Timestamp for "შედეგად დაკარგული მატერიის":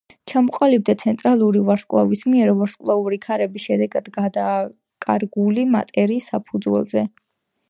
3.69-6.33